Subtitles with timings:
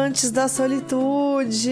[0.00, 1.68] amantes da solitude!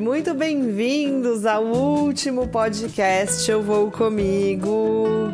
[0.00, 5.32] Muito bem-vindos ao último podcast Eu Vou Comigo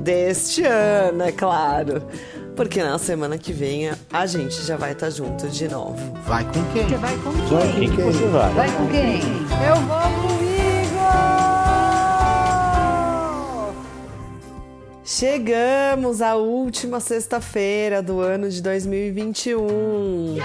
[0.00, 2.06] deste ano, é claro.
[2.54, 5.96] Porque na semana que vem a gente já vai estar junto de novo.
[6.24, 6.88] Vai com quem?
[6.88, 7.48] Você vai com quem?
[7.48, 8.54] Vai com quem você vai?
[8.54, 9.20] Vai com quem?
[9.66, 9.98] Eu vou
[10.28, 10.54] comigo!
[15.04, 20.38] Chegamos à última sexta-feira do ano de 2021.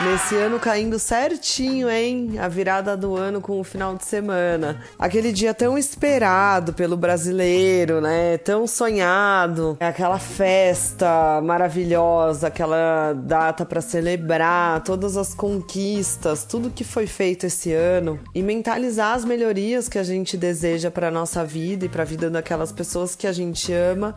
[0.00, 2.36] Nesse ano caindo certinho, hein?
[2.40, 4.82] A virada do ano com o final de semana.
[4.98, 8.36] Aquele dia tão esperado pelo brasileiro, né?
[8.38, 9.76] Tão sonhado.
[9.78, 17.72] Aquela festa maravilhosa, aquela data para celebrar todas as conquistas, tudo que foi feito esse
[17.72, 22.06] ano e mentalizar as melhorias que a gente deseja para nossa vida e para a
[22.06, 24.16] vida daquelas pessoas que a gente ama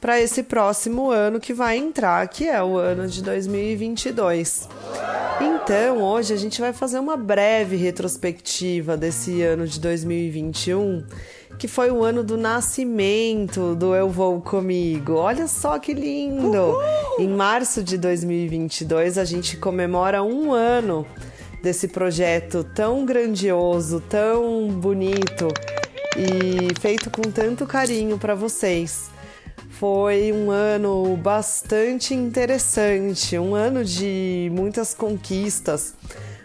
[0.00, 4.68] para esse próximo ano que vai entrar, que é o ano de 2022.
[5.40, 11.04] Então, hoje a gente vai fazer uma breve retrospectiva desse ano de 2021,
[11.58, 15.14] que foi o ano do nascimento do Eu Vou Comigo.
[15.14, 16.58] Olha só que lindo!
[16.58, 16.82] Uhul!
[17.18, 21.06] Em março de 2022, a gente comemora um ano
[21.62, 25.48] desse projeto tão grandioso, tão bonito
[26.16, 29.10] e feito com tanto carinho para vocês.
[29.82, 35.94] Foi um ano bastante interessante, um ano de muitas conquistas,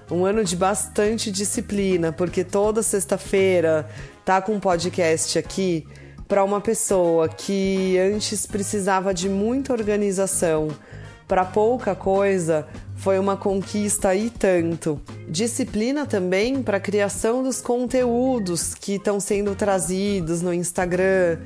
[0.10, 3.88] um ano de bastante disciplina, porque toda sexta-feira
[4.26, 5.86] tá com um podcast aqui
[6.28, 10.70] para uma pessoa que antes precisava de muita organização
[11.28, 15.00] para pouca coisa, foi uma conquista e tanto.
[15.30, 21.38] Disciplina também para a criação dos conteúdos que estão sendo trazidos no Instagram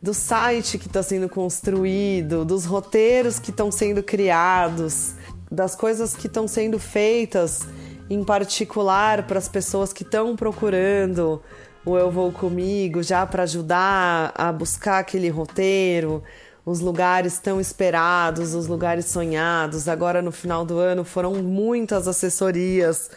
[0.00, 5.14] do site que está sendo construído, dos roteiros que estão sendo criados,
[5.50, 7.66] das coisas que estão sendo feitas,
[8.08, 11.42] em particular para as pessoas que estão procurando
[11.84, 16.22] o Eu Vou Comigo, já para ajudar a buscar aquele roteiro,
[16.66, 19.88] os lugares tão esperados, os lugares sonhados.
[19.88, 23.08] Agora no final do ano foram muitas assessorias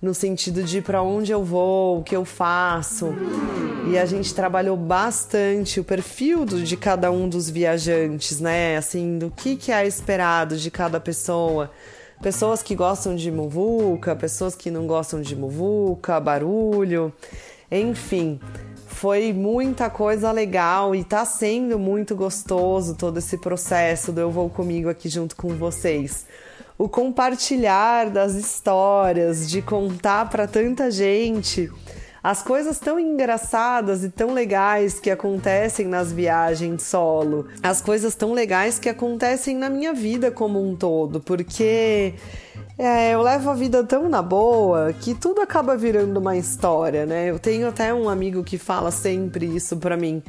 [0.00, 3.12] no sentido de para onde eu vou, o que eu faço.
[3.90, 8.76] E a gente trabalhou bastante o perfil de cada um dos viajantes, né?
[8.76, 11.72] Assim, do que, que é esperado de cada pessoa.
[12.22, 17.12] Pessoas que gostam de muvuca, pessoas que não gostam de muvuca, barulho,
[17.68, 18.38] enfim
[18.92, 24.48] foi muita coisa legal e tá sendo muito gostoso todo esse processo do Eu Vou
[24.48, 26.26] Comigo aqui junto com vocês.
[26.78, 31.70] O compartilhar das histórias, de contar para tanta gente
[32.22, 38.32] as coisas tão engraçadas e tão legais que acontecem nas viagens solo, as coisas tão
[38.32, 42.14] legais que acontecem na minha vida como um todo, porque
[42.78, 47.30] é, eu levo a vida tão na boa que tudo acaba virando uma história, né?
[47.30, 50.22] Eu tenho até um amigo que fala sempre isso para mim.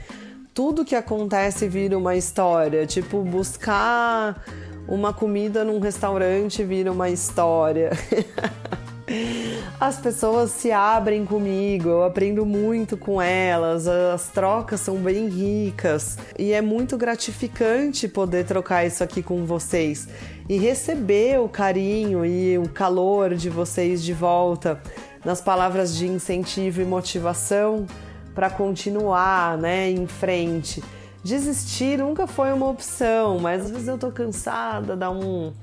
[0.54, 4.44] Tudo que acontece vira uma história, tipo buscar
[4.88, 7.92] uma comida num restaurante vira uma história.
[9.80, 16.18] As pessoas se abrem comigo, eu aprendo muito com elas, as trocas são bem ricas
[16.40, 20.08] e é muito gratificante poder trocar isso aqui com vocês
[20.48, 24.82] e receber o carinho e o calor de vocês de volta
[25.26, 27.86] nas palavras de incentivo e motivação
[28.34, 30.84] para continuar, né, em frente.
[31.24, 35.54] Desistir nunca foi uma opção, mas às vezes eu tô cansada, dá um.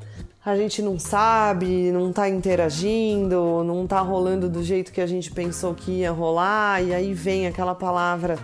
[0.43, 5.31] A gente não sabe, não tá interagindo, não tá rolando do jeito que a gente
[5.31, 8.39] pensou que ia rolar, e aí vem aquela palavra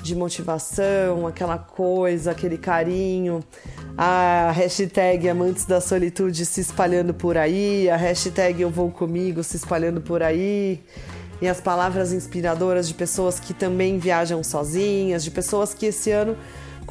[0.00, 3.42] de motivação, aquela coisa, aquele carinho,
[3.98, 9.56] a hashtag Amantes da Solitude se espalhando por aí, a hashtag Eu Vou Comigo se
[9.56, 10.80] espalhando por aí
[11.40, 16.36] e as palavras inspiradoras de pessoas que também viajam sozinhas, de pessoas que esse ano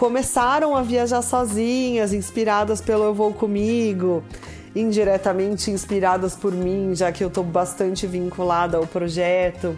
[0.01, 4.23] começaram a viajar sozinhas, inspiradas pelo Eu Vou Comigo,
[4.75, 9.77] indiretamente inspiradas por mim, já que eu estou bastante vinculada ao projeto.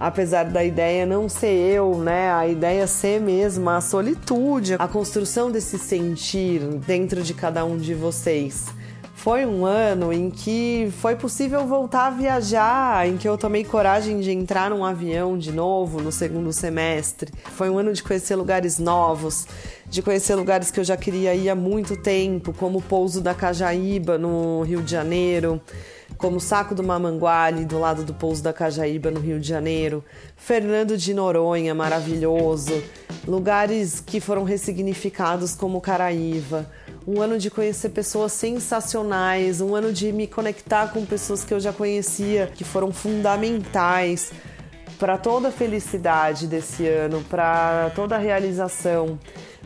[0.00, 2.32] Apesar da ideia não ser eu, né?
[2.32, 7.94] A ideia ser mesmo a solitude, a construção desse sentir dentro de cada um de
[7.94, 8.66] vocês.
[9.22, 14.18] Foi um ano em que foi possível voltar a viajar, em que eu tomei coragem
[14.18, 17.30] de entrar num avião de novo no segundo semestre.
[17.52, 19.46] Foi um ano de conhecer lugares novos,
[19.88, 23.32] de conhecer lugares que eu já queria ir há muito tempo, como o Pouso da
[23.32, 25.60] Cajaíba, no Rio de Janeiro,
[26.18, 30.04] como o Saco do Mamanguale, do lado do Pouso da Cajaíba, no Rio de Janeiro,
[30.36, 32.82] Fernando de Noronha, maravilhoso,
[33.24, 36.68] lugares que foram ressignificados como Caraíva
[37.06, 41.60] um ano de conhecer pessoas sensacionais, um ano de me conectar com pessoas que eu
[41.60, 44.32] já conhecia, que foram fundamentais
[44.98, 49.18] para toda a felicidade desse ano, para toda a realização,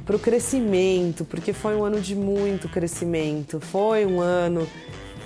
[0.05, 4.67] para o crescimento, porque foi um ano de muito crescimento, foi um ano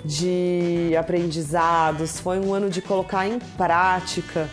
[0.04, 4.48] de aprendizados, foi um ano de colocar em prática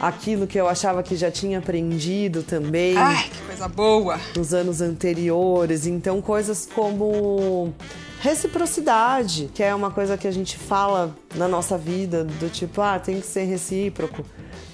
[0.00, 2.96] aquilo que eu achava que já tinha aprendido também.
[2.96, 4.18] Ai, que coisa boa!
[4.34, 5.86] Nos anos anteriores.
[5.86, 7.72] Então, coisas como
[8.20, 12.98] reciprocidade, que é uma coisa que a gente fala na nossa vida, do tipo, ah,
[12.98, 14.24] tem que ser recíproco.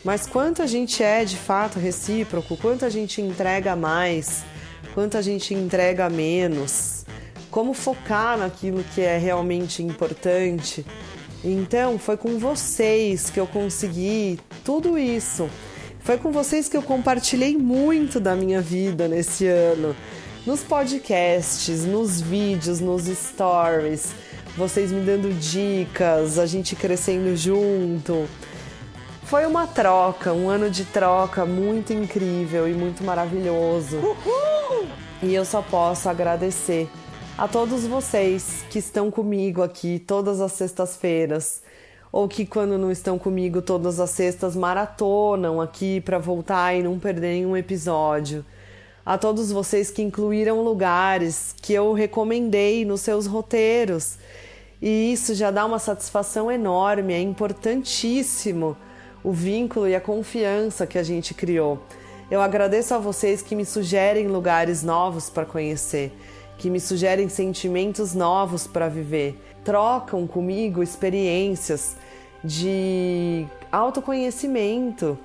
[0.04, 4.44] Mas quanto a gente é de fato recíproco, quanto a gente entrega mais,
[4.94, 7.04] quanto a gente entrega menos,
[7.50, 10.84] como focar naquilo que é realmente importante
[11.48, 15.48] então, foi com vocês que eu consegui tudo isso.
[16.00, 19.94] Foi com vocês que eu compartilhei muito da minha vida nesse ano.
[20.44, 24.12] Nos podcasts, nos vídeos, nos stories,
[24.56, 28.28] vocês me dando dicas, a gente crescendo junto.
[29.22, 33.98] Foi uma troca, um ano de troca muito incrível e muito maravilhoso.
[33.98, 34.86] Uhul!
[35.22, 36.88] E eu só posso agradecer
[37.38, 41.62] a todos vocês que estão comigo aqui todas as sextas-feiras
[42.16, 46.98] ou que quando não estão comigo todas as sextas maratonam aqui para voltar e não
[46.98, 48.42] perderem um episódio.
[49.04, 54.16] A todos vocês que incluíram lugares que eu recomendei nos seus roteiros.
[54.80, 58.74] E isso já dá uma satisfação enorme, é importantíssimo
[59.22, 61.82] o vínculo e a confiança que a gente criou.
[62.30, 66.10] Eu agradeço a vocês que me sugerem lugares novos para conhecer
[66.58, 71.96] que me sugerem sentimentos novos para viver, trocam comigo experiências
[72.42, 75.18] de autoconhecimento,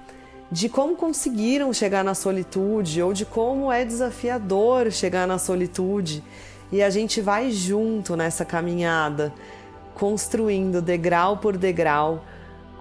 [0.51, 6.23] de como conseguiram chegar na solitude ou de como é desafiador chegar na solitude.
[6.71, 9.33] E a gente vai junto nessa caminhada,
[9.93, 12.23] construindo degrau por degrau,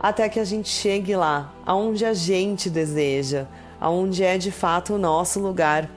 [0.01, 3.47] até que a gente chegue lá, aonde a gente deseja,
[3.81, 5.89] aonde é de fato o nosso lugar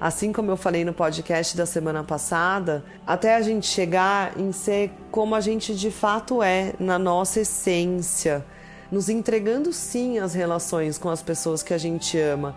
[0.00, 4.92] assim como eu falei no podcast da semana passada, até a gente chegar em ser
[5.10, 8.44] como a gente de fato é, na nossa essência,
[8.90, 12.56] nos entregando sim as relações com as pessoas que a gente ama,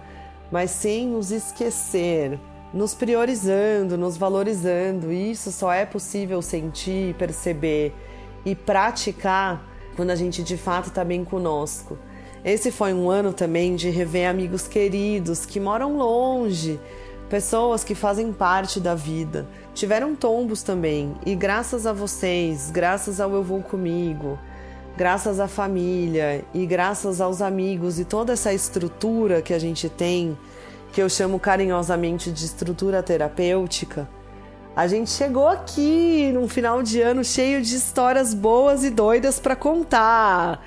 [0.51, 2.39] mas sem nos esquecer,
[2.73, 5.11] nos priorizando, nos valorizando.
[5.11, 7.93] Isso só é possível sentir, perceber
[8.45, 9.65] e praticar
[9.95, 11.97] quando a gente de fato está bem conosco.
[12.43, 16.79] Esse foi um ano também de rever amigos queridos que moram longe,
[17.31, 19.47] pessoas que fazem parte da vida.
[19.73, 24.37] Tiveram tombos também, e graças a vocês, graças ao Eu Vou Comigo,
[24.97, 30.37] graças à família e graças aos amigos e toda essa estrutura que a gente tem,
[30.91, 34.09] que eu chamo carinhosamente de estrutura terapêutica,
[34.75, 39.55] a gente chegou aqui num final de ano cheio de histórias boas e doidas para
[39.55, 40.61] contar.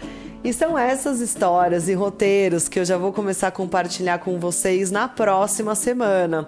[0.44, 4.90] E são essas histórias e roteiros que eu já vou começar a compartilhar com vocês
[4.90, 6.46] na próxima semana.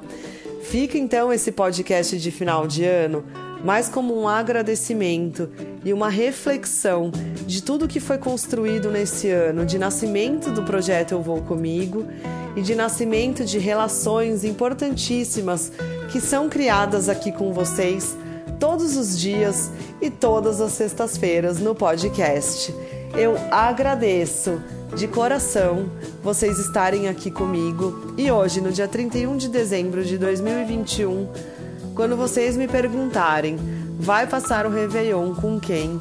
[0.64, 3.24] Fica então esse podcast de final de ano
[3.64, 5.48] mais como um agradecimento
[5.82, 7.10] e uma reflexão
[7.46, 12.06] de tudo que foi construído nesse ano, de nascimento do projeto Eu Vou Comigo
[12.54, 15.72] e de nascimento de relações importantíssimas
[16.12, 18.14] que são criadas aqui com vocês
[18.60, 19.70] todos os dias
[20.02, 22.74] e todas as sextas-feiras no podcast.
[23.18, 24.60] Eu agradeço
[24.94, 25.90] de coração
[26.22, 31.26] vocês estarem aqui comigo e hoje, no dia 31 de dezembro de 2021,
[31.94, 33.56] quando vocês me perguntarem,
[33.98, 35.98] vai passar o Réveillon com quem?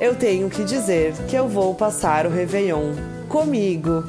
[0.00, 2.94] Eu tenho que dizer que eu vou passar o Réveillon
[3.28, 4.02] comigo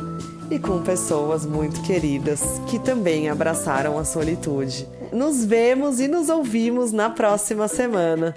[0.49, 4.87] e com pessoas muito queridas que também abraçaram a solitude.
[5.11, 8.33] Nos vemos e nos ouvimos na próxima semana.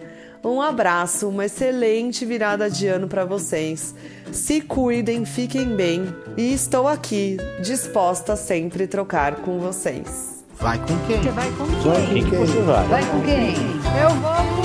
[0.46, 3.92] Um abraço, uma excelente virada de ano para vocês.
[4.30, 6.04] Se cuidem, fiquem bem
[6.36, 10.44] e estou aqui, disposta a sempre trocar com vocês.
[10.60, 11.20] Vai com quem?
[11.20, 11.82] Você vai com quem?
[11.82, 12.62] Vai com quem?
[12.88, 13.54] Vai com quem?
[14.00, 14.55] Eu vou